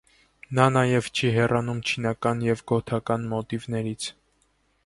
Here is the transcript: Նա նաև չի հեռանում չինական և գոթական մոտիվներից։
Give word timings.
Նա 0.59 0.63
նաև 0.77 1.09
չի 1.19 1.29
հեռանում 1.35 1.83
չինական 1.91 2.41
և 2.49 2.65
գոթական 2.73 3.29
մոտիվներից։ 3.35 4.09